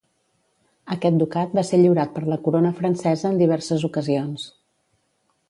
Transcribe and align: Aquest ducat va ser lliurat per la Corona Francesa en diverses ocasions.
Aquest 0.95 1.19
ducat 1.23 1.53
va 1.59 1.63
ser 1.67 1.79
lliurat 1.81 2.15
per 2.15 2.23
la 2.31 2.39
Corona 2.47 2.73
Francesa 2.81 3.29
en 3.31 3.39
diverses 3.43 3.87
ocasions. 3.91 4.49